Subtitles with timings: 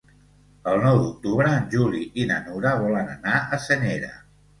[0.69, 4.11] El nou d'octubre en Juli i na Nura volen anar a Senyera.